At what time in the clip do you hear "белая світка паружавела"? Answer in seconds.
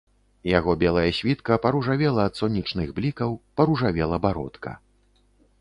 0.83-2.21